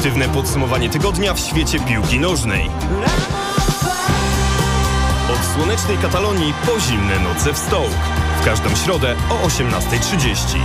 [0.00, 2.70] Obiektywne podsumowanie tygodnia w świecie piłki nożnej.
[5.32, 7.92] Od słonecznej Katalonii po zimne noce w Stołk.
[8.40, 10.58] W każdą środę o 18.30.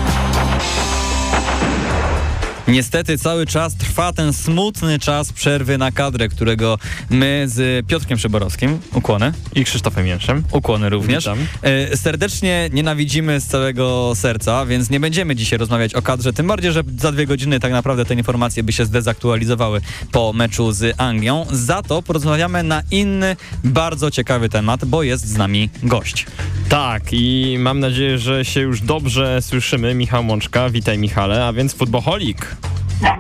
[2.67, 6.77] Niestety cały czas trwa ten smutny czas przerwy na kadrę, którego
[7.09, 10.43] my z Piotrkiem Szyborowskim, ukłony, I Krzysztofem Jęszem.
[10.51, 11.39] ukłony również, Witam.
[11.61, 16.71] e, serdecznie nienawidzimy z całego serca, więc nie będziemy dzisiaj rozmawiać o kadrze, tym bardziej,
[16.71, 21.45] że za dwie godziny tak naprawdę te informacje by się zdezaktualizowały po meczu z Anglią.
[21.51, 26.25] Za to porozmawiamy na inny, bardzo ciekawy temat, bo jest z nami gość.
[26.69, 29.95] Tak, i mam nadzieję, że się już dobrze słyszymy.
[29.95, 32.54] Michał Mączka, witaj Michale, a więc futboholik.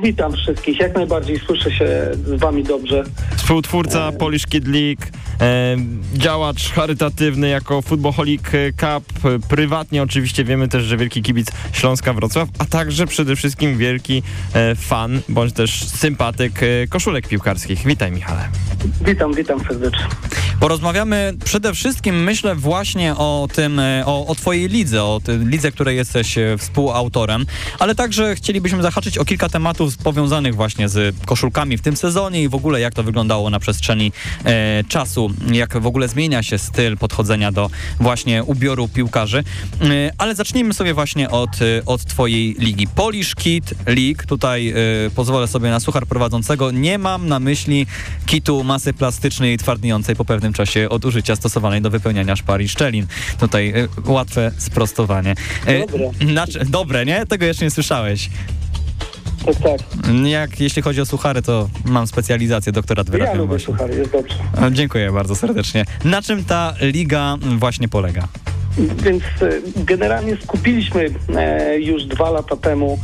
[0.03, 1.87] Witam wszystkich, jak najbardziej słyszę się
[2.25, 3.03] z wami dobrze.
[3.35, 5.01] Współtwórca Polish Kid League,
[5.41, 5.77] e,
[6.13, 8.41] działacz charytatywny jako Footballholic
[8.79, 13.77] Cup, e, prywatnie oczywiście wiemy też, że wielki kibic Śląska Wrocław, a także przede wszystkim
[13.77, 17.85] wielki e, fan, bądź też sympatyk e, koszulek piłkarskich.
[17.85, 18.49] Witaj Michale.
[19.05, 20.05] Witam, witam serdecznie.
[20.59, 25.71] Porozmawiamy przede wszystkim, myślę, właśnie o tym, e, o, o twojej lidze, o tej lidze,
[25.71, 27.45] której jesteś e, współautorem,
[27.79, 32.49] ale także chcielibyśmy zahaczyć o kilka tematów powiązanych właśnie z koszulkami w tym sezonie i
[32.49, 34.11] w ogóle jak to wyglądało na przestrzeni
[34.45, 39.43] e, czasu, jak w ogóle zmienia się styl podchodzenia do właśnie ubioru piłkarzy.
[39.81, 42.87] E, ale zacznijmy sobie właśnie od, e, od twojej ligi.
[42.87, 44.75] Polish Kit League, tutaj e,
[45.15, 47.87] pozwolę sobie na suchar prowadzącego, nie mam na myśli
[48.25, 52.69] kitu masy plastycznej i twardniejącej po pewnym czasie od użycia stosowanej do wypełniania szpar i
[52.69, 53.07] szczelin.
[53.39, 55.35] Tutaj e, łatwe sprostowanie.
[55.65, 56.11] E, Dobre.
[56.31, 57.25] znaczy- dobre, nie?
[57.25, 58.29] Tego jeszcze nie słyszałeś.
[59.45, 59.81] Tak, tak.
[60.25, 63.65] Jak jeśli chodzi o suchary, to mam specjalizację, doktorat Ja wyrabiam lubię właśnie.
[63.73, 64.35] suchary, jest dobrze.
[64.61, 65.85] E, Dziękuję bardzo serdecznie.
[66.03, 68.27] Na czym ta liga właśnie polega?
[68.77, 72.99] Więc e, generalnie skupiliśmy e, już dwa lata temu,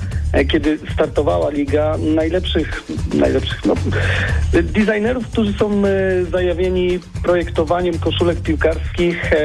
[0.48, 3.74] kiedy startowała liga, najlepszych, najlepszych no,
[4.54, 9.38] e, designerów, którzy są e, zajawieni projektowaniem koszulek piłkarskich, e,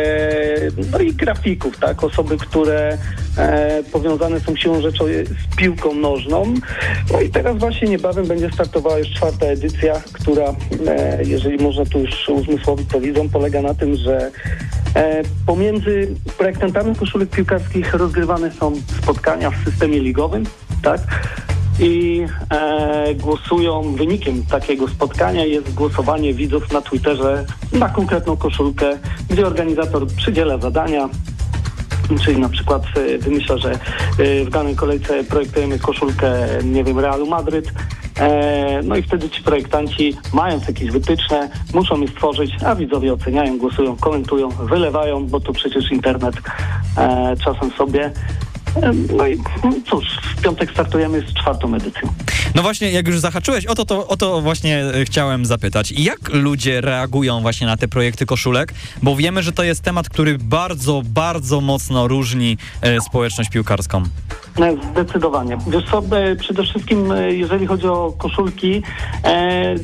[0.93, 2.99] no i grafików, tak, osoby, które
[3.39, 6.55] e, powiązane są siłą rzeczą z piłką nożną.
[7.13, 10.55] No i teraz właśnie niebawem będzie startowała już czwarta edycja, która,
[10.87, 14.31] e, jeżeli można tu już uzmysłowić to widzą, polega na tym, że
[14.97, 20.45] E, Pomiędzy projektantami koszulek piłkarskich rozgrywane są spotkania w systemie ligowym,
[20.87, 21.01] tak?
[21.81, 28.99] I e, głosują, wynikiem takiego spotkania jest głosowanie widzów na Twitterze na konkretną koszulkę,
[29.31, 31.09] gdzie organizator przydziela zadania,
[32.25, 33.79] Czyli na przykład e, wymyśla, że e,
[34.45, 37.73] w danej kolejce projektujemy koszulkę, nie wiem, Realu Madryt.
[38.19, 43.59] E, No i wtedy ci projektanci, mając jakieś wytyczne, muszą je stworzyć, a widzowie oceniają,
[43.59, 46.35] głosują, komentują, wylewają, bo to przecież internet
[47.45, 48.11] czasem sobie.
[49.17, 50.05] No i no cóż,
[50.37, 52.09] w piątek startujemy z czwartą edycją.
[52.55, 55.93] No właśnie, jak już zahaczyłeś, o to, to, o to właśnie e, chciałem zapytać.
[55.93, 58.75] Jak ludzie reagują właśnie na te projekty koszulek?
[59.03, 64.03] Bo wiemy, że to jest temat, który bardzo, bardzo mocno różni e, społeczność piłkarską.
[64.61, 65.59] E, Zdecydowanie.
[65.69, 68.83] Wiesz co, e, przede wszystkim jeżeli chodzi o koszulki,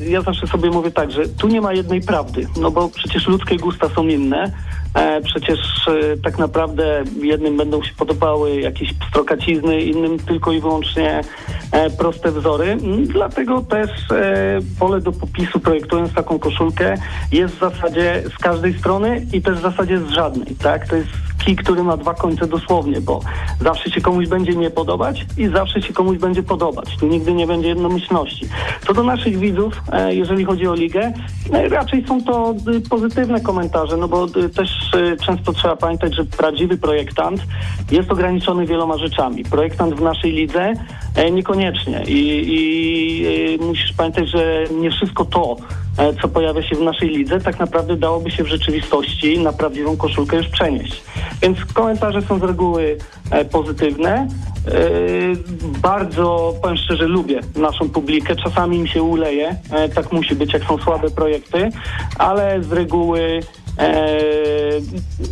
[0.09, 3.57] ja zawsze sobie mówię tak, że tu nie ma jednej prawdy, no bo przecież ludzkie
[3.57, 4.51] gusta są inne.
[4.93, 11.21] E, przecież e, tak naprawdę jednym będą się podobały jakieś pstrokacizny, innym tylko i wyłącznie
[11.71, 12.65] e, proste wzory.
[12.65, 13.89] Mm, Dlatego też
[14.79, 16.95] pole do popisu projektując taką koszulkę
[17.31, 20.87] jest w zasadzie z każdej strony i też w zasadzie z żadnej, tak?
[20.87, 21.09] To jest
[21.45, 23.19] kij, który ma dwa końce dosłownie, bo
[23.61, 26.97] zawsze się komuś będzie nie podobać i zawsze się komuś będzie podobać.
[26.99, 28.47] Tu nigdy nie będzie jednomyślności.
[28.87, 31.13] Co do naszych widzów, e, jeżeli chodzi o ligę,
[31.53, 36.15] e, raczej są to y, pozytywne komentarze, no bo y, też y, często trzeba pamiętać,
[36.15, 37.41] że prawdziwy projektant
[37.91, 39.43] jest ograniczony wieloma rzeczami.
[39.43, 40.73] Projektant w naszej lidze
[41.15, 45.55] e, niekoniecznie i, i musisz pamiętać, że nie wszystko to,
[46.21, 50.37] co pojawia się w naszej lidze, tak naprawdę dałoby się w rzeczywistości na prawdziwą koszulkę
[50.37, 51.03] już przenieść.
[51.41, 52.97] Więc komentarze są z reguły
[53.31, 54.13] e, pozytywne.
[54.13, 54.27] E,
[55.81, 58.35] Bardzo, powiem szczerze, lubię naszą publikę.
[58.35, 61.69] Czasami im się uleje, e, tak musi być, jak są słabe projekty,
[62.17, 63.39] ale z reguły
[63.79, 64.17] e,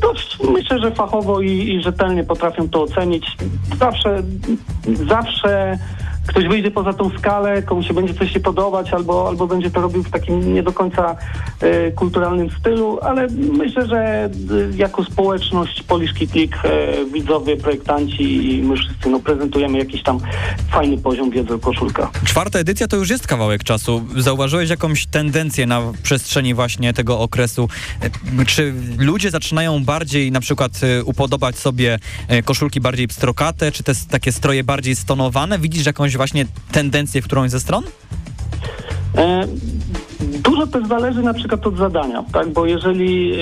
[0.01, 3.37] dość, myślę, że fachowo i, i rzetelnie potrafią to ocenić.
[3.79, 4.23] Zawsze,
[5.07, 5.77] zawsze
[6.27, 9.81] ktoś wyjdzie poza tą skalę, komu się będzie coś nie podobać, albo, albo będzie to
[9.81, 11.15] robił w takim nie do końca
[11.59, 13.27] e, kulturalnym stylu, ale
[13.57, 14.29] myślę, że e,
[14.75, 20.19] jako społeczność Polish League, e, widzowie, projektanci i my wszyscy no, prezentujemy jakiś tam
[20.71, 22.09] fajny poziom wiedzy o koszulkach.
[22.23, 24.01] Czwarta edycja to już jest kawałek czasu.
[24.17, 27.69] Zauważyłeś jakąś tendencję na przestrzeni właśnie tego okresu?
[28.39, 31.99] E, Czy ludzie zaczynają bardziej na przykład e, upodobać sobie
[32.45, 35.59] koszulki bardziej pstrokate, czy te takie stroje bardziej stonowane?
[35.59, 37.83] Widzisz jakąś właśnie tendencję w którąś ze stron?
[39.17, 39.47] E,
[40.21, 42.49] Dużo też zależy na przykład od zadania, tak?
[42.49, 43.33] Bo jeżeli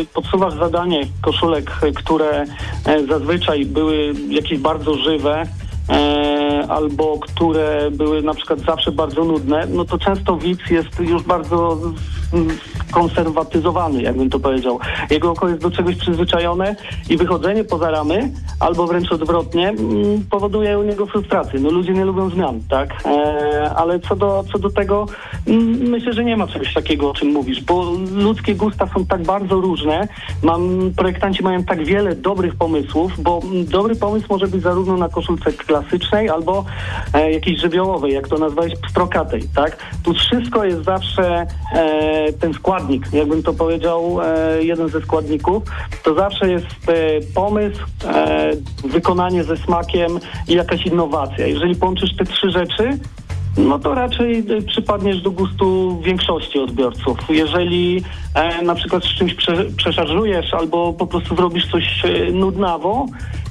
[0.00, 2.44] y, podsuwasz zadanie koszulek, które
[2.84, 5.46] e, zazwyczaj były jakieś bardzo żywe, e,
[6.68, 11.78] albo które były na przykład zawsze bardzo nudne, no to często widz jest już bardzo
[12.32, 12.48] mm,
[12.90, 14.78] konserwatyzowany, jakbym to powiedział.
[15.10, 16.76] Jego oko jest do czegoś przyzwyczajone
[17.10, 21.60] i wychodzenie poza ramy, albo wręcz odwrotnie, mm, powoduje u niego frustrację.
[21.60, 23.02] No ludzie nie lubią zmian, tak?
[23.06, 25.06] E, ale co do, co do tego,
[25.46, 29.22] mm, myślę, że nie ma czegoś takiego, o czym mówisz, bo ludzkie gusta są tak
[29.22, 30.08] bardzo różne.
[30.42, 35.52] Mam, projektanci mają tak wiele dobrych pomysłów, bo dobry pomysł może być zarówno na koszulce
[35.78, 36.64] klasycznej, albo
[37.14, 39.76] e, jakiejś żywiołowej, jak to nazwałeś, pstrokatej, tak?
[40.02, 45.62] Tu wszystko jest zawsze e, ten składnik, jakbym to powiedział, e, jeden ze składników,
[46.02, 48.50] to zawsze jest e, pomysł, e,
[48.84, 51.46] wykonanie ze smakiem i jakaś innowacja.
[51.46, 52.98] Jeżeli połączysz te trzy rzeczy,
[53.58, 57.18] no to raczej y, przypadniesz do gustu większości odbiorców.
[57.28, 58.02] Jeżeli
[58.34, 63.06] e, na przykład z czymś prze, przeszarżujesz albo po prostu zrobisz coś e, nudnawo,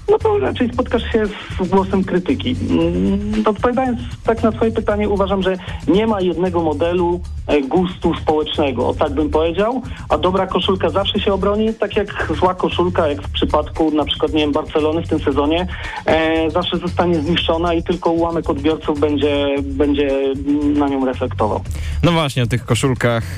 [0.09, 1.25] no to raczej spotkasz się
[1.61, 2.55] z głosem krytyki.
[2.69, 5.57] Mm, Odpowiadając tak na twoje pytanie, uważam, że
[5.87, 11.19] nie ma jednego modelu e, gustu społecznego, o tak bym powiedział, a dobra koszulka zawsze
[11.19, 15.07] się obroni, tak jak zła koszulka, jak w przypadku na przykład, nie wiem, Barcelony w
[15.07, 15.67] tym sezonie,
[16.05, 20.33] e, zawsze zostanie zniszczona i tylko ułamek odbiorców będzie, będzie
[20.75, 21.61] na nią reflektował.
[22.03, 23.35] No właśnie, o tych koszulkach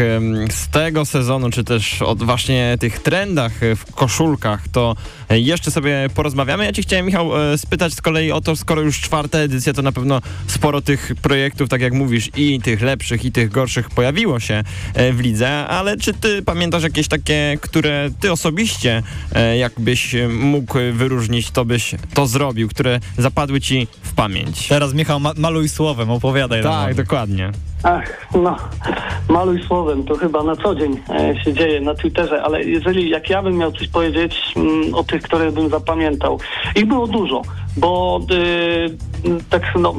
[0.49, 4.95] z tego sezonu, czy też o właśnie tych trendach w koszulkach, to
[5.29, 6.65] jeszcze sobie porozmawiamy.
[6.65, 9.81] Ja ci chciałem, Michał, e, spytać z kolei o to, skoro już czwarta edycja, to
[9.81, 14.39] na pewno sporo tych projektów, tak jak mówisz, i tych lepszych, i tych gorszych pojawiło
[14.39, 19.03] się e, w lidze, ale czy ty pamiętasz jakieś takie, które ty osobiście,
[19.35, 24.67] e, jakbyś mógł wyróżnić, to byś to zrobił, które zapadły ci w pamięć?
[24.67, 26.63] Teraz Michał, ma maluj słowem, opowiadaj.
[26.63, 27.51] Tak, dokładnie.
[27.83, 28.55] Ach, no,
[29.29, 33.29] maluj słowem, to chyba na co dzień e, się dzieje na Twitterze, ale jeżeli, jak
[33.29, 36.39] ja bym miał coś powiedzieć mm, o tych, które bym zapamiętał,
[36.75, 37.41] ich było dużo,
[37.77, 39.93] bo y, tak, no,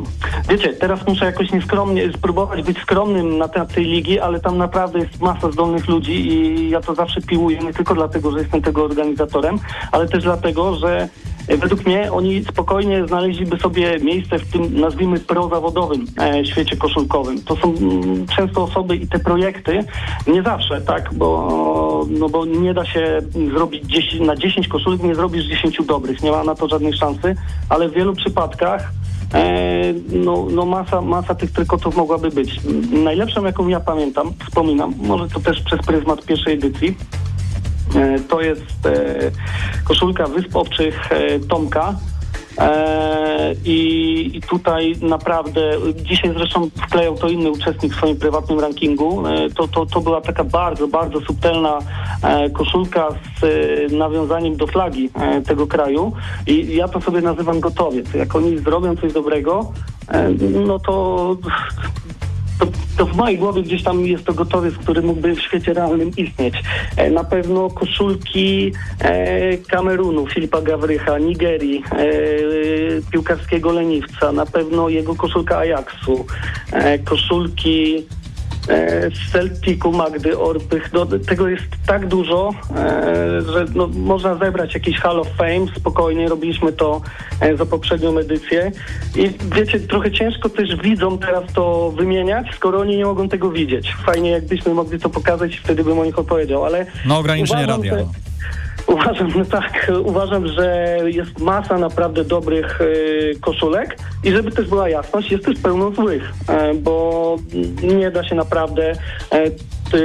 [0.49, 4.99] wiecie, teraz muszę jakoś nieskromnie, spróbować być skromnym na temat tej ligi, ale tam naprawdę
[4.99, 8.85] jest masa zdolnych ludzi i ja to zawsze piłuję, nie tylko dlatego, że jestem tego
[8.85, 9.59] organizatorem,
[9.93, 11.09] ale też dlatego, że
[11.57, 17.43] Według mnie oni spokojnie znaleźliby sobie miejsce w tym, nazwijmy, prozawodowym e, świecie koszulkowym.
[17.43, 19.85] To są mm, często osoby i te projekty,
[20.27, 23.19] nie zawsze, tak, bo, no bo nie da się
[23.55, 27.35] zrobić 10, na 10 koszulek, nie zrobisz 10 dobrych, nie ma na to żadnej szansy,
[27.69, 28.93] ale w wielu przypadkach
[29.35, 32.61] E, no, no masa, masa tych trykotów mogłaby być.
[32.93, 36.97] Najlepszą, jaką ja pamiętam, wspominam, może to też przez pryzmat pierwszej edycji,
[37.29, 37.30] E,
[38.29, 39.31] To jest e,
[39.85, 41.95] koszulka Wysp Obczych e, Tomka.
[42.59, 45.61] E, I, I tutaj naprawdę,
[45.95, 49.27] dzisiaj zresztą wklejał to inny uczestnik w swoim prywatnym rankingu.
[49.27, 51.79] E, To, to, to była taka bardzo, bardzo subtelna
[52.23, 56.13] e, koszulka z e, nawiązaniem do flagi e, tego kraju.
[56.47, 58.15] I ja to sobie nazywam gotowiec.
[58.15, 59.73] Jak oni zrobią coś dobrego,
[60.09, 60.31] e,
[60.67, 61.37] no to
[62.61, 62.67] to,
[62.97, 66.55] to w mojej głowie gdzieś tam jest to gotowiec, który mógłby w świecie realnym istnieć.
[66.97, 72.07] E, na pewno koszulki e, Kamerunu, Filipa Gawrycha, Nigerii, e,
[73.13, 76.27] piłkarskiego leniwca, na pewno jego koszulka Ajaxu,
[77.05, 78.07] koszulki
[79.15, 80.93] z Celticu Magdy Orpych.
[80.93, 86.29] No, tego jest tak dużo, e, że no, można zebrać jakiś Hall of Fame spokojnie.
[86.29, 87.01] Robiliśmy to
[87.41, 88.73] e, za poprzednią edycję.
[89.17, 93.95] I wiecie, trochę ciężko też widzom teraz to wymieniać, skoro oni nie mogą tego widzieć.
[94.07, 96.87] Fajnie, jakbyśmy mogli to pokazać, wtedy bym o nich opowiedział, ale...
[97.07, 97.99] No ograniczenie radia.
[97.99, 98.30] że-
[98.91, 104.89] Uważam, no tak, uważam, że jest masa naprawdę dobrych y, koszulek i żeby też była
[104.89, 107.37] jasność, jest też pełno złych, e, bo
[107.83, 108.93] nie da się naprawdę
[109.31, 109.51] e,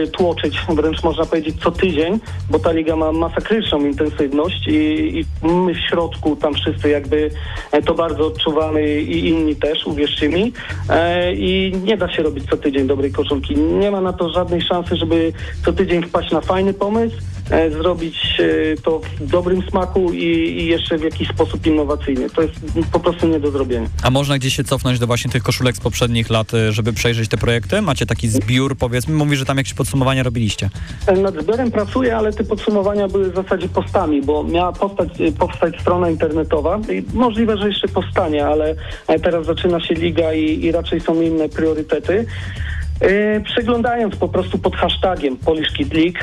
[0.07, 5.73] tłoczyć, wręcz można powiedzieć co tydzień, bo ta liga ma masakryczną intensywność i, i my
[5.73, 7.31] w środku tam wszyscy jakby
[7.71, 10.53] e, to bardzo odczuwamy i inni też, uwierzcie mi,
[10.89, 13.57] e, i nie da się robić co tydzień dobrej koszulki.
[13.57, 15.33] Nie ma na to żadnej szansy, żeby
[15.65, 17.34] co tydzień wpaść na fajny pomysł, e,
[17.71, 20.23] zrobić e, to w dobrym smaku i,
[20.61, 22.29] i jeszcze w jakiś sposób innowacyjnie.
[22.29, 22.53] To jest
[22.91, 23.87] po prostu nie do zrobienia.
[24.03, 27.29] A można gdzieś się cofnąć do właśnie tych koszulek z poprzednich lat, y, żeby przejrzeć
[27.29, 27.81] te projekty?
[27.81, 30.69] Macie taki zbiór, powiedzmy, mówi, że tam jakieś podsumowania robiliście.
[31.07, 35.31] E, Nad zbiorem pracuję, ale te podsumowania były w zasadzie postami, bo miała powstać, e,
[35.31, 38.75] powstać strona internetowa i możliwe, że jeszcze powstanie, ale
[39.07, 42.25] e, teraz zaczyna się liga i, i raczej są inne priorytety.
[43.01, 46.19] E, Przeglądając po prostu pod hashtagiem Polish Kid League,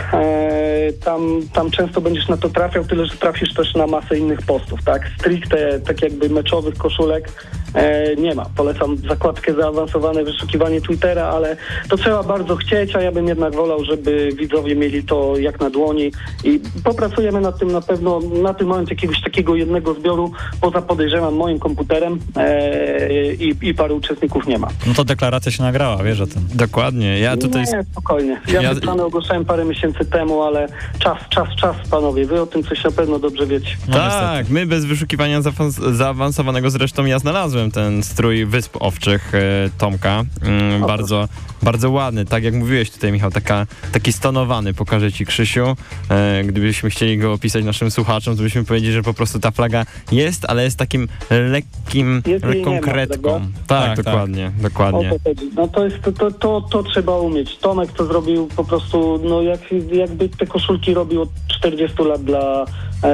[1.04, 4.84] tam, tam często będziesz na to trafiał, tyle że trafisz też na masę innych postów,
[4.84, 5.10] tak?
[5.18, 7.28] Stricte tak jakby meczowych koszulek
[7.74, 8.46] e, nie ma.
[8.56, 11.56] Polecam zakładkę zaawansowane wyszukiwanie Twittera, ale
[11.88, 15.70] to trzeba bardzo chcieć, a ja bym jednak wolał, żeby widzowie mieli to jak na
[15.70, 16.12] dłoni
[16.44, 21.34] i popracujemy nad tym na pewno, na tym moment jakiegoś takiego jednego zbioru, poza podejrzewam
[21.34, 24.68] moim komputerem e, i, i paru uczestników nie ma.
[24.86, 26.42] No to deklaracja się nagrała, wiesz o tym.
[26.54, 27.18] Dokładnie.
[27.18, 27.62] Ja tutaj...
[27.72, 28.40] Nie, spokojnie.
[28.48, 32.26] Ja, Ja- plany ogłaszałem parę miesięcy temu, ale czas, czas, czas, panowie.
[32.26, 33.76] Wy o tym coś na pewno dobrze wiecie.
[33.88, 39.40] No, tak, my bez wyszukiwania zaawans- zaawansowanego zresztą ja znalazłem ten strój Wysp Owczych e,
[39.78, 40.24] Tomka.
[40.42, 41.28] Mm, bardzo,
[41.62, 45.76] bardzo ładny, tak jak mówiłeś tutaj Michał, taka, taki stonowany, pokażę ci Krzysiu.
[46.10, 49.86] E, gdybyśmy chcieli go opisać naszym słuchaczom, to byśmy powiedzieli, że po prostu ta flaga
[50.12, 53.22] jest, ale jest takim lekkim, Jest jej lekką nie ma, kretką.
[53.22, 53.46] prawda?
[53.66, 54.04] Tak, Tak, tak.
[54.04, 55.10] dokładnie, dokładnie.
[55.56, 57.56] No to jest, to, to, to, trzeba umieć.
[57.56, 59.60] Tomek to zrobił po prostu, no jak,
[59.92, 62.66] jakby te koszulki robił od 40 lat dla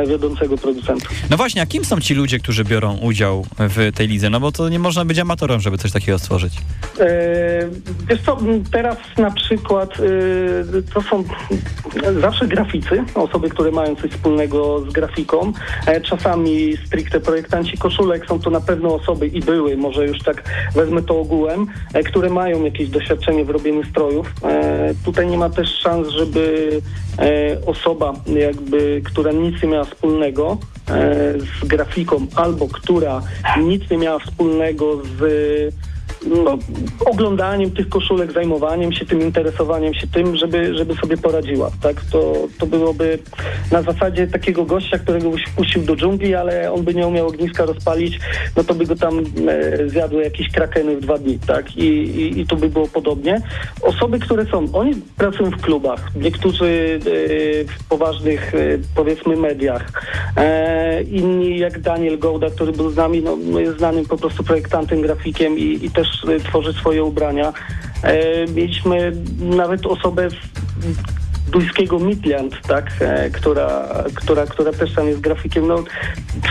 [0.09, 1.09] wiodącego producenta.
[1.31, 4.31] No właśnie, a kim są ci ludzie, którzy biorą udział w tej lidze?
[4.31, 6.53] No bo to nie można być amatorem, żeby coś takiego stworzyć.
[7.01, 7.69] E,
[8.09, 8.39] wiesz co,
[8.73, 11.25] teraz na przykład e, to są
[12.21, 15.53] zawsze graficy, osoby, które mają coś wspólnego z grafiką.
[15.87, 20.43] E, czasami stricte projektanci koszulek są to na pewno osoby i były, może już tak
[20.75, 24.33] wezmę to ogółem, e, które mają jakieś doświadczenie w robieniu strojów.
[24.45, 26.71] E, tutaj nie ma też szans, żeby
[27.19, 30.59] e, osoba jakby, która nic nie miała wspólnego
[30.89, 33.23] e, z grafiką albo która
[33.61, 35.75] nic nie miała wspólnego z
[36.27, 36.59] no,
[37.07, 41.71] oglądaniem tych koszulek, zajmowaniem się tym, interesowaniem się tym, żeby, żeby sobie poradziła.
[41.83, 42.05] Tak?
[42.13, 43.19] To, to byłoby
[43.73, 47.67] na zasadzie takiego gościa, którego byś wpuścił do dżungli, ale on by nie umiał ogniska
[47.67, 48.19] rozpalić,
[48.57, 51.39] no to by go tam e, zjadły jakieś krakeny w dwa dni.
[51.47, 51.77] Tak?
[51.77, 53.43] I, i, I tu by było podobnie.
[53.83, 58.59] Osoby, które są, oni pracują w klubach, niektórzy e, w poważnych, e,
[58.95, 59.93] powiedzmy, mediach.
[60.37, 64.45] E, inni jak Daniel Gołda, który był z nami, no, no jest znanym po prostu
[64.45, 67.53] projektantem, grafikiem i, i też e, tworzy swoje ubrania.
[68.03, 70.29] E, mieliśmy nawet osobę
[71.51, 75.67] duńskiego Midland, tak, e, która, która, która też tam jest grafikiem.
[75.67, 75.85] No,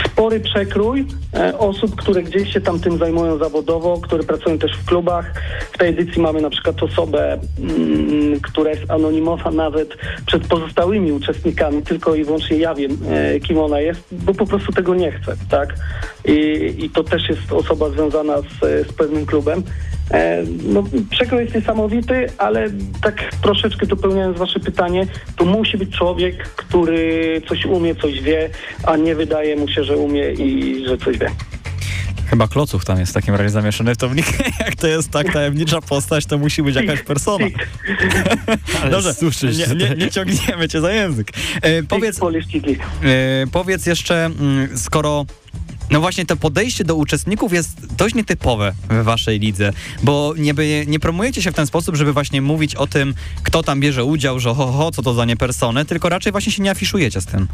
[0.06, 4.84] spory przekrój e, osób, które gdzieś się tam tym zajmują zawodowo, które pracują też w
[4.84, 5.32] klubach.
[5.72, 11.82] W tej edycji mamy na przykład osobę, mm, która jest anonimowa nawet przed pozostałymi uczestnikami,
[11.82, 15.36] tylko i wyłącznie ja wiem, e, kim ona jest, bo po prostu tego nie chce,
[15.50, 15.74] tak.
[16.24, 19.62] I, i to też jest osoba związana z, z pewnym klubem.
[20.10, 22.70] E, No, przekrój jest niesamowity, ale
[23.02, 28.50] tak troszeczkę dopełniając wasze pytanie, to musi być człowiek, który coś umie, coś wie,
[28.84, 31.30] a nie wydaje mu się, że umie i że coś wie.
[32.30, 34.26] Chyba Kloców tam jest w takim razie zamieszany w to wnik.
[34.66, 37.46] Jak to jest tak tajemnicza postać, to musi być jakaś persona.
[38.90, 41.32] Dobrze, suszysz nie, nie, nie ciągniemy cię za język.
[41.62, 42.20] E, powiedz.
[42.22, 45.26] E, powiedz jeszcze, mm, skoro
[45.90, 50.84] no właśnie to podejście do uczestników jest dość nietypowe w waszej lidze, bo nie, by,
[50.88, 54.40] nie promujecie się w ten sposób, żeby właśnie mówić o tym, kto tam bierze udział,
[54.40, 57.48] że ho, ho, co to za niepersony, tylko raczej właśnie się nie afiszujecie z tym.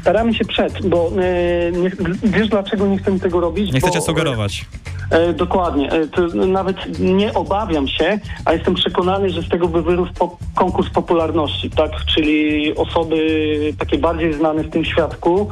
[0.00, 1.90] Staramy się przed, bo e, nie,
[2.22, 3.72] wiesz dlaczego nie chcemy tego robić?
[3.72, 4.64] Nie chcecie bo, sugerować.
[5.10, 5.92] E, dokładnie.
[5.92, 10.38] E, to nawet nie obawiam się, a jestem przekonany, że z tego by wyrósł po,
[10.54, 11.90] konkurs popularności, tak?
[12.14, 15.48] Czyli osoby takie bardziej znane w tym świadku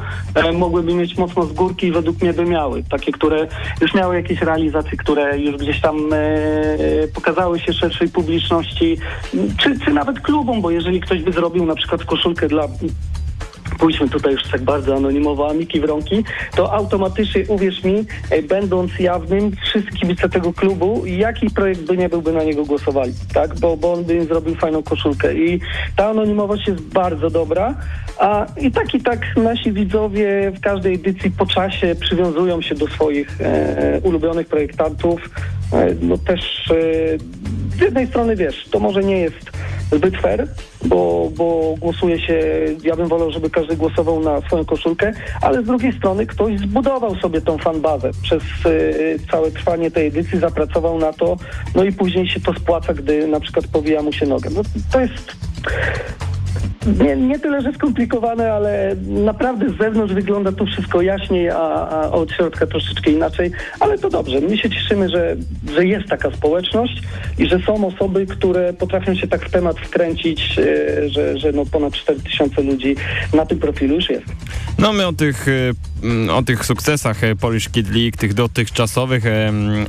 [0.53, 2.83] mogłyby mieć mocno z górki i według by miały.
[2.89, 3.47] Takie, które
[3.81, 8.97] już miały jakieś realizacje, które już gdzieś tam e, pokazały się szerszej publiczności,
[9.57, 12.67] czy, czy nawet klubom, bo jeżeli ktoś by zrobił na przykład koszulkę dla
[13.83, 16.23] pójdźmy tutaj już tak bardzo anonimowo, Amiki Wronki,
[16.55, 22.09] to automatycznie, uwierz mi, e, będąc jawnym, wszyscy kibice tego klubu, jaki projekt by nie
[22.09, 23.59] był, by na niego głosowali, tak?
[23.59, 25.59] Bo, bo on by im zrobił fajną koszulkę i
[25.95, 27.75] ta anonimowość jest bardzo dobra,
[28.19, 32.87] a i tak i tak nasi widzowie w każdej edycji po czasie przywiązują się do
[32.87, 35.29] swoich e, ulubionych projektantów,
[35.73, 36.73] e, no też e,
[37.77, 39.52] z jednej strony wiesz, to może nie jest
[39.95, 40.47] zbyt fair,
[40.85, 42.43] bo, bo głosuje się,
[42.83, 47.15] ja bym wolał, żeby każdy głosował na swoją koszulkę, ale z drugiej strony ktoś zbudował
[47.15, 51.37] sobie tą fanbazę przez y, całe trwanie tej edycji, zapracował na to,
[51.75, 54.49] no i później się to spłaca, gdy na przykład powija mu się nogę.
[54.55, 55.35] No, to jest
[57.03, 62.11] nie, nie tyle, że skomplikowane, ale naprawdę z zewnątrz wygląda to wszystko jaśniej, a, a
[62.11, 64.41] od środka troszeczkę inaczej, ale to dobrze.
[64.41, 65.35] My się cieszymy, że,
[65.73, 67.01] że jest taka społeczność
[67.37, 71.65] i że są osoby, które potrafią się tak w temat wkręcić, e, że, że no
[71.65, 72.95] ponad 4000 ludzi
[73.33, 74.25] na tym profilu już jest.
[74.79, 75.45] No my o tych,
[76.03, 79.23] mm, o tych sukcesach e, Polish Kid League, tych dotychczasowych,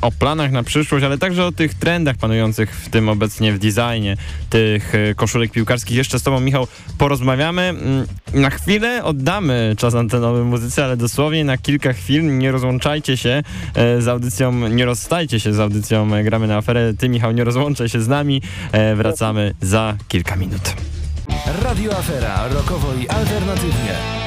[0.00, 4.16] o planach na przyszłość, ale także o tych trendach panujących w tym obecnie w designie
[4.50, 5.96] tych e, koszulek piłkarskich.
[5.96, 6.53] Jeszcze z tobą, Michał,
[6.98, 7.62] porozmawiamy.
[7.62, 13.42] Mm, na chwilę oddamy czas antenowy muzyce, ale dosłownie na kilka chwil nie rozłączajcie się
[13.74, 16.94] e, z audycją, nie rozstajcie się z audycją e, Gramy na aferę.
[16.98, 18.42] Ty, Michał, nie rozłączaj się z nami.
[18.72, 20.74] E, wracamy za kilka minut.
[21.62, 24.23] Radio Afera, rokowo i alternatywnie.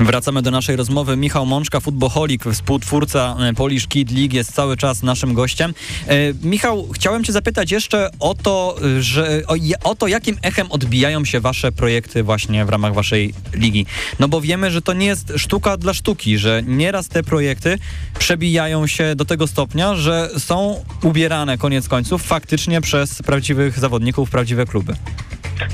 [0.00, 1.16] Wracamy do naszej rozmowy.
[1.16, 5.74] Michał Mączka, futboholik, współtwórca e, Polish Kid League jest cały czas naszym gościem.
[6.06, 11.24] E, Michał, chciałem cię zapytać jeszcze o to, że, o, o, to, jakim echem odbijają
[11.24, 13.86] się wasze projekty właśnie w ramach waszej ligi.
[14.18, 17.78] No bo wiemy, że to nie jest sztuka dla sztuki, że nieraz te projekty
[18.18, 24.66] przebijają się do tego stopnia, że są ubierane koniec końców faktycznie przez prawdziwych zawodników, prawdziwe
[24.66, 24.96] kluby.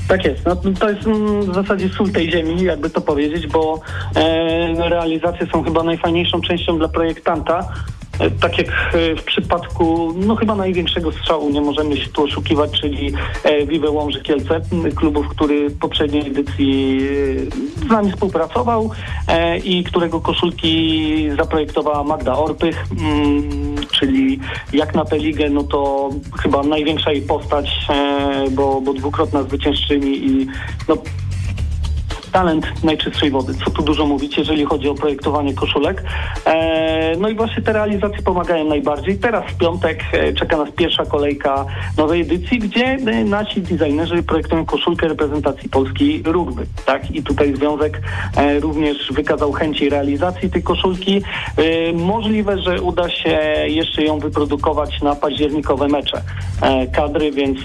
[0.07, 0.45] Tak jest.
[0.45, 3.79] No, to jest mm, w zasadzie sól tej ziemi, jakby to powiedzieć, bo
[4.15, 7.67] e, realizacje są chyba najfajniejszą częścią dla projektanta.
[8.19, 12.81] E, tak jak e, w przypadku, no chyba największego strzału, nie możemy się tu oszukiwać,
[12.81, 14.61] czyli e, Vive Łomży Kielce,
[14.95, 16.99] klubów, który w poprzedniej edycji
[17.85, 18.91] z nami współpracował
[19.63, 22.85] i którego koszulki zaprojektowała Magda Orpych,
[23.91, 24.39] czyli
[24.73, 26.09] jak na tę ligę, no to
[26.41, 27.87] chyba największa jej postać,
[28.51, 30.47] bo, bo dwukrotna zwyciężczyni i
[30.87, 30.97] no,
[32.35, 33.53] talent najczystszej wody.
[33.65, 36.03] Co tu dużo mówić, jeżeli chodzi o projektowanie koszulek.
[36.45, 39.17] E, no i właśnie te realizacje pomagają najbardziej.
[39.17, 41.65] Teraz w piątek e, czeka nas pierwsza kolejka
[41.97, 46.65] nowej edycji, gdzie e, nasi designerzy projektują koszulkę reprezentacji Polski rugby.
[46.85, 47.11] Tak?
[47.11, 48.01] I tutaj związek
[48.61, 51.21] również wykazał chęci realizacji tej koszulki.
[51.93, 56.21] Możliwe, że uda się jeszcze ją wyprodukować na październikowe mecze
[56.93, 57.59] kadry, więc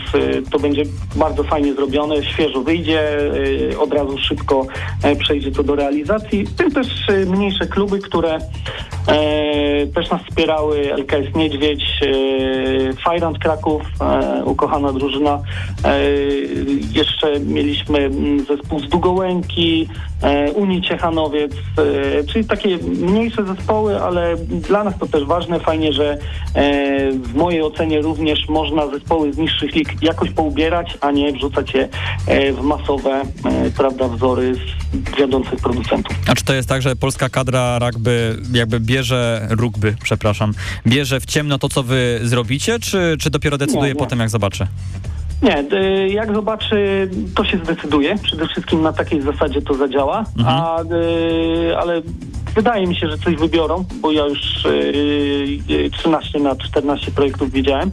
[0.50, 0.83] to będzie
[1.17, 3.03] bardzo fajnie zrobione, świeżo wyjdzie,
[3.79, 4.60] od razu szybko
[5.02, 6.47] E, przejdzie to do realizacji.
[6.57, 12.00] Tym też e, mniejsze kluby, które e, też nas wspierały, LKS Niedźwiedź,
[13.05, 13.83] Fajrant Kraków,
[14.45, 15.43] ukochana drużyna.
[16.93, 18.11] Jeszcze mieliśmy
[18.49, 19.88] zespół z Dugołęki,
[20.55, 21.52] Unii Ciechanowiec,
[22.33, 25.61] czyli takie mniejsze zespoły, ale dla nas to też ważne.
[25.61, 26.19] Fajnie, że
[27.13, 31.89] w mojej ocenie również można zespoły z niższych lig jakoś poubierać, a nie wrzucać je
[32.52, 33.23] w masowe
[33.76, 34.50] prawda, wzory
[35.19, 36.17] wiodących producentów.
[36.26, 40.54] A czy to jest tak, że polska kadra rugby jakby bierze rugby, przepraszam,
[40.86, 43.99] bierze w ciemno to, co wy zrobicie, czy, czy dopiero decyduje nie, nie.
[43.99, 44.67] potem, jak zobaczy?
[45.43, 45.65] Nie,
[46.09, 48.17] jak zobaczy, to się zdecyduje.
[48.23, 50.57] Przede wszystkim na takiej zasadzie to zadziała, mhm.
[50.61, 50.76] a,
[51.81, 52.03] ale
[52.55, 54.41] wydaje mi się, że coś wybiorą, bo ja już
[55.93, 57.91] 13 na 14 projektów widziałem.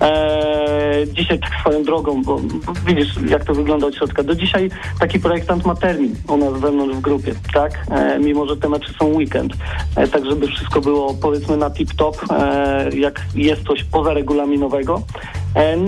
[0.00, 2.40] E, dzisiaj tak swoją drogą, bo,
[2.86, 4.22] widzisz jak to wygląda od środka.
[4.22, 7.86] Do dzisiaj taki projektant ma termin u nas wewnątrz w grupie, tak?
[7.90, 9.52] E, mimo, że te mecze są weekend.
[9.96, 12.16] E, tak, żeby wszystko było powiedzmy na tip-top,
[12.94, 15.02] jak jest coś pozarregulaminowego,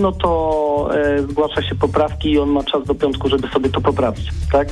[0.01, 0.89] no to
[1.29, 4.67] zgłasza się poprawki i on ma czas do piątku, żeby sobie to poprawić, tak?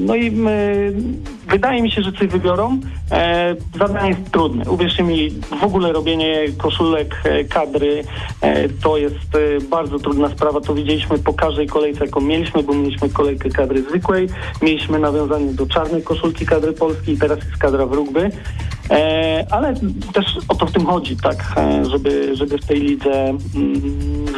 [0.00, 0.92] No i my,
[1.48, 2.80] wydaje mi się, że coś wybiorą.
[3.78, 4.70] Zadanie jest trudne.
[4.70, 5.30] Uwierzcie mi,
[5.60, 8.04] w ogóle robienie koszulek kadry
[8.82, 9.16] to jest
[9.70, 10.60] bardzo trudna sprawa.
[10.60, 14.28] To widzieliśmy po każdej kolejce, jaką mieliśmy, bo mieliśmy kolejkę kadry zwykłej,
[14.62, 18.30] mieliśmy nawiązanie do czarnej koszulki kadry polskiej, teraz jest kadra w rugby.
[18.90, 19.74] E, ale
[20.14, 23.38] też o to w tym chodzi, tak, e, żeby, żeby w tej lidze mm,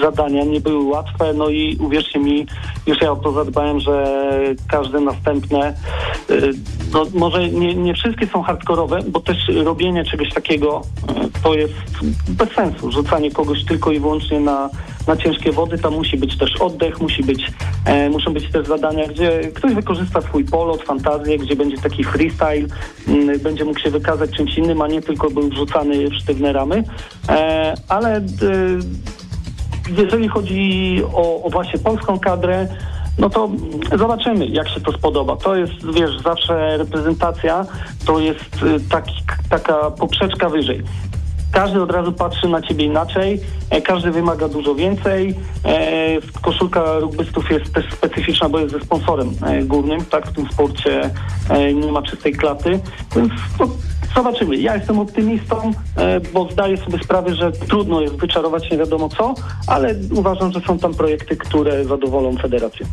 [0.02, 1.32] zadania nie były łatwe.
[1.34, 2.46] No i uwierzcie mi,
[2.86, 4.24] już ja o to zadbałem, że
[4.68, 5.74] każde następne, e,
[7.04, 10.82] no może nie, nie wszystkie są hardkorowe, bo też robienie czegoś takiego
[11.42, 11.74] to jest
[12.28, 12.92] bez sensu.
[12.92, 14.70] Rzucanie kogoś tylko i wyłącznie na,
[15.06, 17.52] na ciężkie wody, tam musi być też oddech, musi być,
[17.84, 22.66] e, muszą być też zadania, gdzie ktoś wykorzysta swój polot, fantazję, gdzie będzie taki freestyle,
[23.08, 26.84] m, będzie mógł się wykazać czymś innym, a nie tylko był wrzucany w sztywne ramy.
[27.28, 28.22] E, ale e,
[29.98, 32.68] jeżeli chodzi o, o właśnie polską kadrę,
[33.20, 33.50] no to
[33.98, 35.36] zobaczymy, jak się to spodoba.
[35.36, 37.66] To jest, wiesz, zawsze reprezentacja
[38.06, 39.14] to jest e, taki,
[39.50, 40.82] taka poprzeczka wyżej.
[41.52, 45.34] Każdy od razu patrzy na ciebie inaczej, e, każdy wymaga dużo więcej.
[45.64, 50.48] E, koszulka rugbystów jest też specyficzna, bo jest ze sponsorem e, głównym, tak, w tym
[50.52, 51.10] sporcie
[51.74, 52.80] nie ma czystej klaty,
[53.16, 53.68] więc to
[54.14, 54.56] Zobaczymy.
[54.56, 55.72] Ja jestem optymistą,
[56.32, 59.34] bo zdaję sobie sprawę, że trudno jest wyczarować nie wiadomo co,
[59.66, 62.86] ale uważam, że są tam projekty, które zadowolą federację.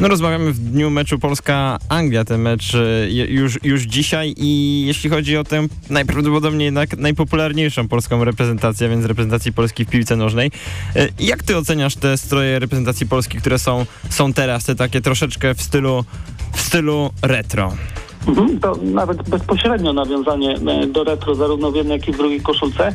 [0.00, 5.36] No rozmawiamy w dniu meczu Polska-Anglia, ten mecz e, już, już dzisiaj i jeśli chodzi
[5.36, 10.50] o tę najprawdopodobniej jednak najpopularniejszą polską reprezentację, więc reprezentacji Polski w piłce nożnej.
[10.96, 15.54] E, jak ty oceniasz te stroje reprezentacji Polski, które są, są teraz, te takie troszeczkę
[15.54, 16.04] w stylu,
[16.54, 17.72] w stylu retro?
[18.28, 22.40] Mhm, To nawet bezpośrednio nawiązanie e, do retro, zarówno w jednej, jak i w drugiej
[22.40, 22.94] koszulce.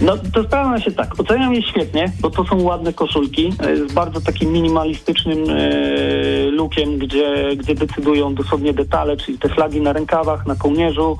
[0.00, 3.92] No to sprawia się tak, oceniam je świetnie, bo to są ładne koszulki e, z
[3.92, 10.46] bardzo takim minimalistycznym e, lookiem, gdzie, gdzie decydują dosłownie detale, czyli te flagi na rękawach,
[10.46, 11.18] na kołnierzu,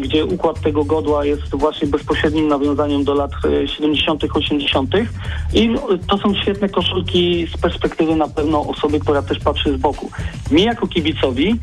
[0.00, 3.32] gdzie układ tego godła jest właśnie bezpośrednim nawiązaniem do lat
[3.64, 4.90] e, 70., 80.
[5.54, 9.76] I no, to są świetne koszulki z perspektywy na pewno osoby, która też patrzy z
[9.76, 10.10] boku.
[10.50, 11.54] Mi jako kibicowi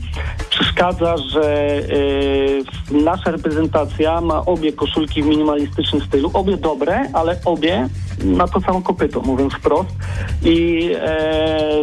[0.50, 7.90] przeszkadza, że e, nasza reprezentacja ma obie koszulki w minimalistycznym stylu, obie dobre, ale obie
[8.24, 9.90] na to samo kopyto, mówiąc wprost.
[10.44, 11.82] I e,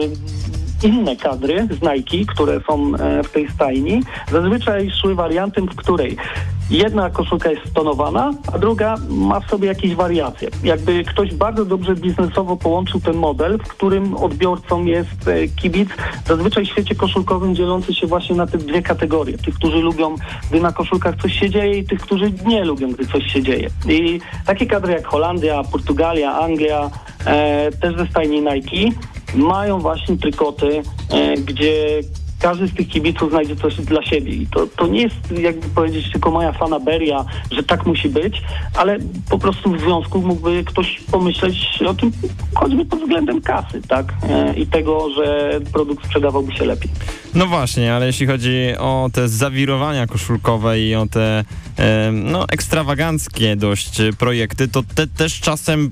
[0.83, 6.17] inne kadry z Nike, które są e, w tej stajni, zazwyczaj szły wariantem, w której
[6.71, 10.49] jedna koszulka jest stonowana, a druga ma w sobie jakieś wariacje.
[10.65, 15.89] Jakby ktoś bardzo dobrze biznesowo połączył ten model, w którym odbiorcą jest e, kibic,
[16.27, 19.39] zazwyczaj w świecie koszulkowym dzielący się właśnie na te dwie kategorie.
[19.39, 20.15] Tych, którzy lubią,
[20.51, 23.71] gdy na koszulkach coś się dzieje i tych, którzy nie lubią, gdy coś się dzieje.
[23.89, 26.91] I takie kadry jak Holandia, Portugalia, Anglia,
[27.27, 28.97] e, też ze stajni Nike,
[29.35, 32.01] mają właśnie trykoty, e, gdzie
[32.41, 34.33] każdy z tych kibiców znajdzie coś dla siebie.
[34.33, 38.43] I to, to nie jest, jakby powiedzieć, tylko moja fanaberia, że tak musi być,
[38.75, 38.99] ale
[39.31, 42.13] po prostu w związku mógłby ktoś pomyśleć o tym
[42.55, 44.15] choćby pod względem kasy, tak?
[44.23, 46.91] E, I tego, że produkt sprzedawałby się lepiej.
[47.35, 51.45] No właśnie, ale jeśli chodzi o te zawirowania koszulkowe i o te
[51.79, 55.91] e, no, ekstrawaganckie dość projekty, to te też czasem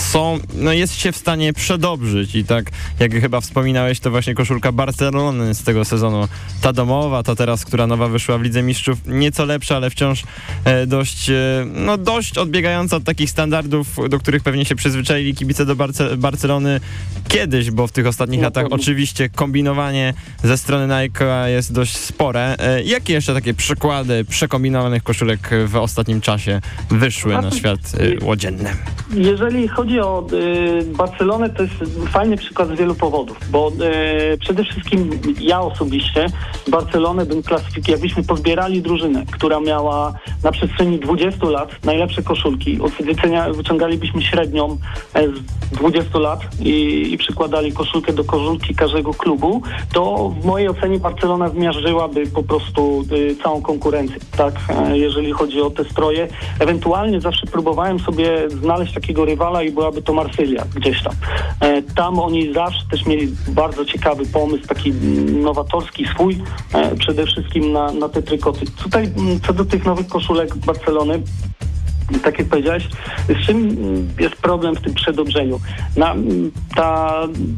[0.00, 4.72] są, no jest się w stanie przedobrzyć i tak jak chyba wspominałeś, to właśnie koszulka
[4.72, 6.28] Barcelony z tego sezonu,
[6.60, 10.22] ta domowa, ta teraz, która nowa wyszła w Lidze Mistrzów, nieco lepsza, ale wciąż
[10.64, 11.34] e, dość, e,
[11.74, 16.80] no dość odbiegająca od takich standardów, do których pewnie się przyzwyczaili kibice do Barce Barcelony
[17.28, 22.56] kiedyś, bo w tych ostatnich latach oczywiście kombinowanie ze strony Nike jest dość spore.
[22.58, 28.76] E, Jakie jeszcze takie przykłady przekombinowanych koszulek w ostatnim czasie wyszły na świat łodzienny?
[29.14, 31.74] Jeżeli chodzi o y, Barcelonę, to jest
[32.10, 33.72] fajny przykład z wielu powodów, bo
[34.32, 36.26] y, przede wszystkim ja osobiście
[36.68, 40.12] Barcelonę bym klasyfikował, jakbyśmy pozbierali drużynę, która miała
[40.44, 44.78] na przestrzeni 20 lat najlepsze koszulki, wycenia, wyciągalibyśmy średnią
[45.14, 45.28] e,
[45.72, 50.98] z 20 lat i, i przykładali koszulkę do koszulki każdego klubu, to w mojej ocenie
[50.98, 56.28] Barcelona zmiażdżyłaby po prostu y, całą konkurencję, tak, e, jeżeli chodzi o te stroje.
[56.60, 61.12] Ewentualnie zawsze próbowałem sobie znaleźć takiego rywala i byłaby to Marsylia gdzieś tam.
[61.60, 64.92] E, Tam oni zawsze też mieli bardzo ciekawy pomysł, taki
[65.42, 66.38] nowatorski swój,
[66.74, 68.66] e, przede wszystkim na, na te trykoty.
[68.82, 71.22] Tutaj mm, co do tych nowych koszulek Barcelony,
[72.22, 72.88] tak jak powiedziałeś,
[73.28, 73.76] z czym
[74.20, 75.60] jest problem w tym przedobrzeniu?
[75.96, 76.14] Na,
[76.76, 77.12] ta,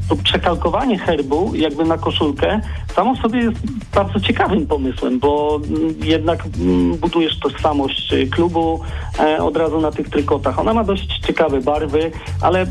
[0.09, 2.61] to przekalkowanie herbu jakby na koszulkę
[2.95, 3.57] samo w sobie jest
[3.95, 5.61] bardzo ciekawym pomysłem, bo
[6.05, 6.45] jednak
[7.01, 8.81] budujesz tożsamość klubu
[9.19, 10.59] e, od razu na tych trykotach.
[10.59, 12.11] Ona ma dość ciekawe barwy,
[12.43, 12.67] ale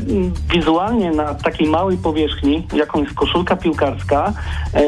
[0.52, 4.32] wizualnie na takiej małej powierzchni, jaką jest koszulka piłkarska,
[4.74, 4.82] e,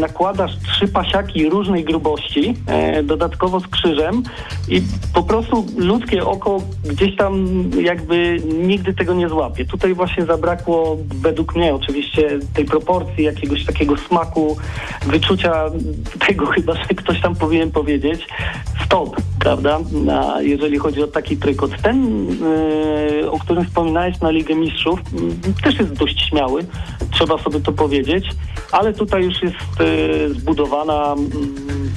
[0.00, 4.22] nakładasz trzy pasiaki różnej grubości, e, dodatkowo z krzyżem
[4.68, 4.82] i
[5.14, 7.46] po prostu ludzkie oko gdzieś tam
[7.80, 9.64] jakby nigdy tego nie złapie.
[9.64, 14.56] Tutaj właśnie zabrakło według mnie oczywiście tej proporcji, jakiegoś takiego smaku,
[15.06, 15.64] wyczucia
[16.26, 18.26] tego chyba, że ktoś tam powinien powiedzieć
[18.84, 19.78] stop, prawda?
[20.12, 21.70] A jeżeli chodzi o taki trykot.
[21.82, 22.26] Ten,
[23.20, 26.64] yy, o którym wspominałeś na Ligę Mistrzów, yy, też jest dość śmiały,
[27.10, 28.28] trzeba sobie to powiedzieć,
[28.72, 31.14] ale tutaj już jest yy, zbudowana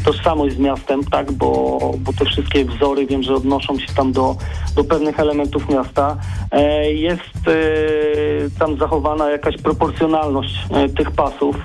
[0.06, 4.36] tożsamość z miastem, tak, bo, bo te wszystkie wzory wiem, że odnoszą się tam do,
[4.76, 6.18] do pewnych elementów miasta.
[6.52, 7.54] E, jest e,
[8.60, 11.56] tam zachowana jakaś proporcjonalność e, tych pasów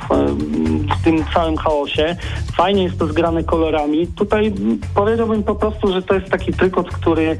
[1.01, 2.17] w tym całym chaosie.
[2.57, 4.07] Fajnie jest to zgrane kolorami.
[4.07, 4.53] Tutaj
[4.95, 7.39] powiedziałbym po prostu, że to jest taki trykot, który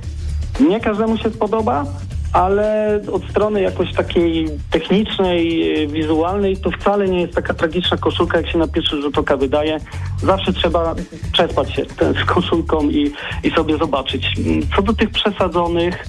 [0.69, 1.85] nie każdemu się spodoba,
[2.33, 8.39] ale od strony jakoś takiej technicznej, e, wizualnej to wcale nie jest taka tragiczna koszulka,
[8.39, 9.81] jak się na pierwszy rzut oka wydaje.
[10.23, 10.95] Zawsze trzeba
[11.33, 11.85] przespać się
[12.23, 13.13] z koszulką i,
[13.45, 14.27] i sobie zobaczyć.
[14.39, 16.07] Mm, Co do tych przesadzonych,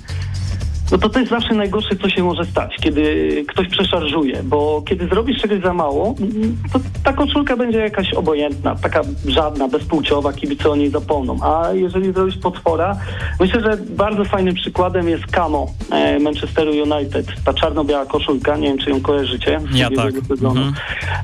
[0.91, 5.07] no to to jest zawsze najgorsze, co się może stać, kiedy ktoś przeszarżuje, bo kiedy
[5.07, 10.69] zrobisz czegoś za mało, mm, to ta koszulka będzie jakaś obojętna, taka żadna, bezpłciowa, kibice
[10.69, 11.37] o niej zapomną.
[11.43, 12.97] A jeżeli zrobisz potwora,
[13.39, 18.77] myślę, że bardzo fajnym przykładem jest Camo e, Manchesteru United, ta czarno-biała koszulka, nie wiem,
[18.77, 19.59] czy ją kojarzycie.
[19.73, 20.13] Ja tak.
[20.41, 20.73] Mhm.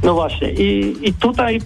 [0.03, 1.59] No właśnie i, i tutaj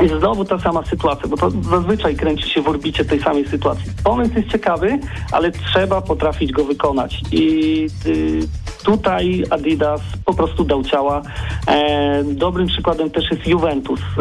[0.00, 3.84] jest znowu ta sama sytuacja, bo to zazwyczaj kręci się w orbicie tej samej sytuacji.
[4.04, 4.98] Pomysł jest ciekawy,
[5.32, 7.22] ale trzeba potrafić go wykonać.
[7.32, 8.40] I y,
[8.84, 11.22] tutaj Adidas po prostu dał ciała.
[11.66, 14.14] E, dobrym przykładem też jest Juventus e,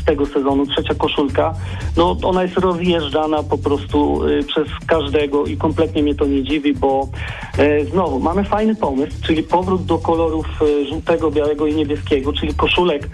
[0.00, 1.54] z tego sezonu, trzecia koszulka.
[1.96, 6.74] No ona jest rozjeżdżana po prostu e, przez każdego i kompletnie mnie to nie dziwi,
[6.74, 7.08] bo
[7.58, 12.54] e, znowu mamy fajny pomysł, czyli powrót do kolorów e, żółtego, białego i niebieskiego, czyli
[12.54, 13.08] koszulek,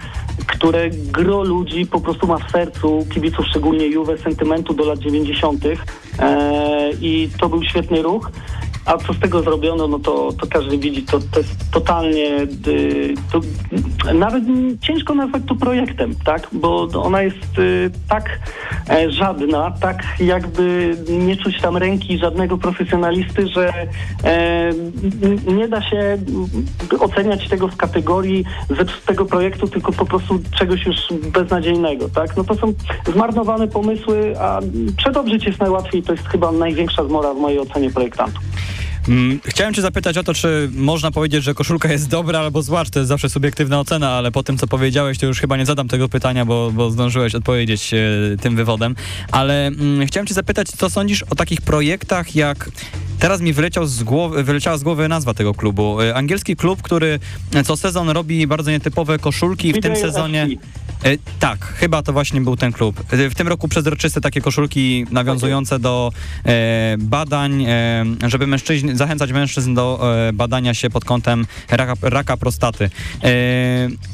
[0.61, 5.65] które gro ludzi po prostu ma w sercu, kibiców szczególnie Juve, sentymentu do lat 90.
[5.65, 8.31] E, i to był świetny ruch.
[8.85, 13.13] A co z tego zrobiono, no to, to każdy widzi, to, to jest totalnie, y,
[13.31, 13.41] to,
[14.13, 14.43] nawet
[14.81, 16.47] ciężko nazwać to projektem, tak?
[16.53, 18.39] Bo ona jest y, tak
[18.89, 23.73] e, żadna, tak jakby nie czuć tam ręki żadnego profesjonalisty, że
[24.23, 24.71] e,
[25.47, 26.17] nie da się
[26.99, 30.97] oceniać tego w kategorii zepsutego projektu, tylko po prostu czegoś już
[31.33, 32.37] beznadziejnego, tak?
[32.37, 32.73] No to są
[33.13, 34.59] zmarnowane pomysły, a
[34.97, 38.41] przedobrzyć jest najłatwiej, to jest chyba największa zmora w mojej ocenie projektantów.
[39.07, 42.85] Mm, Chciałem cię zapytać o to, czy można powiedzieć, że koszulka jest dobra albo zła,
[42.85, 45.87] to jest zawsze subiektywna ocena, ale po tym, co powiedziałeś, to już chyba nie zadam
[45.87, 47.97] tego pytania, bo, bo zdążyłeś odpowiedzieć e,
[48.41, 48.95] tym wywodem.
[49.31, 52.69] Ale mm, chciałem cię zapytać, co sądzisz o takich projektach jak...
[53.21, 56.01] Teraz mi wyleciał z głowy, wyleciała z głowy nazwa tego klubu.
[56.01, 57.19] E, Angielski klub, który
[57.65, 60.47] co sezon robi bardzo nietypowe koszulki i w tym sezonie...
[61.03, 63.03] E, tak, chyba to właśnie był ten klub.
[63.11, 66.11] W tym roku przezroczyste takie koszulki nawiązujące do
[66.97, 67.65] badań,
[68.27, 72.89] żeby mężczyźni, zachęcać mężczyzn do badania się pod kątem raka, raka prostaty.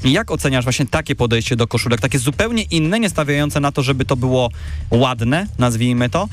[0.04, 2.02] Jak oceniasz właśnie takie podejście do koszulek?
[2.02, 4.50] Takie zupełnie inne, nie stawiające na to, żeby to było
[4.91, 6.28] ładne, nazwijmy to,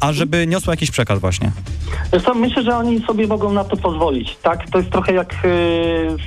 [0.00, 1.52] a żeby niosło jakiś przekaz właśnie.
[2.24, 4.70] Co, myślę, że oni sobie mogą na to pozwolić, tak?
[4.70, 5.38] To jest trochę jak, e,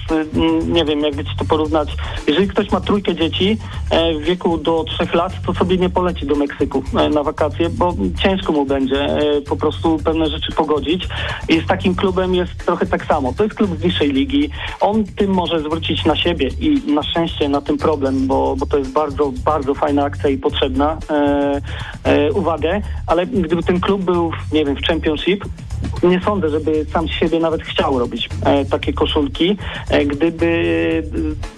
[0.08, 1.96] z, m, nie wiem, jakby ci to porównać.
[2.28, 3.58] Jeżeli ktoś ma trójkę dzieci
[3.90, 7.70] e, w wieku do trzech lat, to sobie nie poleci do Meksyku e, na wakacje,
[7.70, 9.08] bo ciężko mu będzie
[9.50, 11.08] po prostu pewne rzeczy pogodzić.
[11.50, 13.34] I z takim klubem jest trochę tak samo.
[13.34, 14.50] To jest klub z niższej ligi.
[14.80, 18.78] On tym może zwrócić na siebie i na szczęście na tym problem, bo, bo to
[18.78, 21.62] jest bardzo, bardzo fajna akcja i potrzebna e,
[22.04, 25.46] e, uwagę, ale gdyby ten klub był, nie wiem, w Championship,
[26.04, 29.58] nie sądzę, żeby sam z siebie nawet chciał robić e, takie koszulki,
[29.90, 31.04] e, gdyby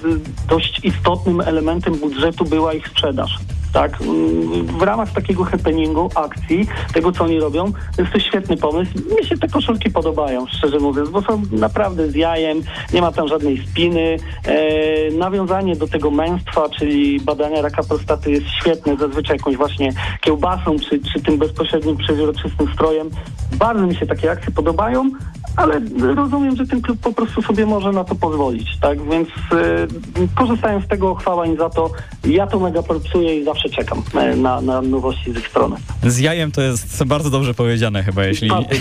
[0.06, 3.40] e, dość istotnym elementem budżetu była ich sprzedaż.
[3.74, 8.92] Tak, Mm, w ramach takiego happeningu, akcji, tego co oni robią, jest to świetny pomysł.
[9.20, 12.62] Mi się te koszulki podobają, szczerze mówiąc, bo są naprawdę z jajem,
[12.94, 14.18] nie ma tam żadnej spiny.
[14.46, 20.76] E, nawiązanie do tego męstwa, czyli badania raka prostaty jest świetne, zazwyczaj jakąś właśnie kiełbasą,
[20.80, 23.10] czy, czy tym bezpośrednim, przeźroczystym strojem.
[23.58, 25.12] Bardzo mi się takie akcje podobają,
[25.56, 25.82] ale
[26.16, 29.10] rozumiem, że ten klub po prostu sobie może na to pozwolić, tak?
[29.10, 29.88] Więc e,
[30.36, 31.92] korzystając z tego, chwała im za to.
[32.26, 35.76] Ja to mega propsuję i zawsze czekam e, na, na nowości z ich strony.
[36.04, 38.80] Z jajem to jest bardzo dobrze powiedziane chyba, jeśli, dobrze,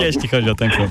[0.06, 0.88] jeśli chodzi o ten klub.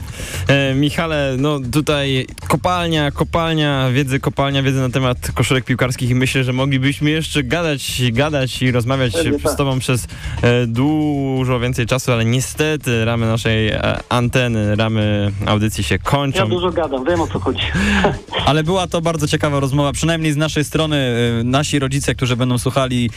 [0.48, 6.44] E, Michale, no tutaj kopalnia, kopalnia wiedzy, kopalnia wiedzy na temat koszulek piłkarskich i myślę,
[6.44, 9.58] że moglibyśmy jeszcze gadać, gadać i rozmawiać Pewnie z tak.
[9.58, 10.08] tobą przez
[10.42, 16.40] e, dużo więcej czasu, ale niestety ramy naszej e, anteny, ramy audycji się kończą.
[16.40, 17.64] Ja dużo gadam, wiem o co chodzi.
[18.46, 20.98] Ale była to bardzo ciekawa rozmowa, przynajmniej z naszej strony.
[21.42, 23.10] e, Nasi rodzice, którzy będą słuchali,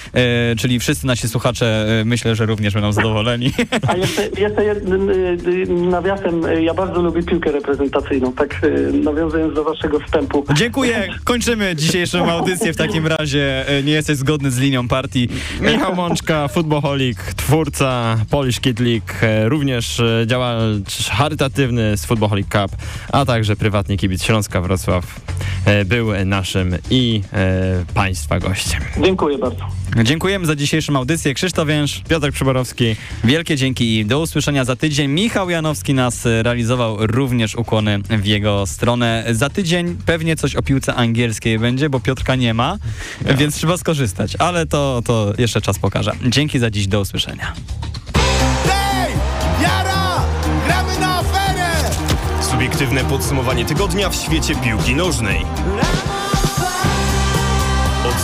[0.58, 3.52] czyli wszyscy nasi słuchacze, e, myślę, że również będą zadowoleni.
[3.88, 8.60] A jeszcze, jeszcze jednym y, nawiasem, ja bardzo lubię piłkę reprezentacyjną, tak
[9.04, 10.44] nawiązując do waszego wstępu.
[10.54, 11.08] Dziękuję.
[11.24, 13.68] Kończymy dzisiejszą audycję w takim razie.
[13.68, 15.28] E, Nie jesteś zgodny z linią partii.
[15.60, 22.76] Michał Mączka, futboholik, twórca Polish Kid League, e, również e, działacz charytatywny z Footballholic Cup,
[23.12, 25.20] a także prywatnie kibic Śląska Wrocław
[25.64, 28.80] e, był naszym i e, państwa gościem.
[29.04, 29.79] Dziękuję bardzo.
[29.96, 31.34] Dziękujemy za dzisiejszą audycję.
[31.34, 35.10] Krzysztof Więż, Piotr Przyborowski, wielkie dzięki i do usłyszenia za tydzień.
[35.10, 39.24] Michał Janowski nas realizował również ukłony w jego stronę.
[39.30, 42.78] Za tydzień pewnie coś o piłce angielskiej będzie, bo Piotrka nie ma,
[43.38, 46.12] więc trzeba skorzystać, ale to, to jeszcze czas pokaże.
[46.26, 47.52] Dzięki za dziś, do usłyszenia.
[48.68, 49.12] Hej!
[49.62, 50.24] Jara!
[50.66, 51.70] Gramy na aferę!
[52.50, 55.40] Subiektywne podsumowanie tygodnia w świecie piłki nożnej.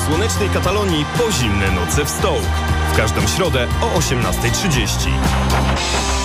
[0.06, 2.44] Słonecznej Katalonii po zimne noce w Stołk.
[2.92, 6.15] W każdą środę o 18.30.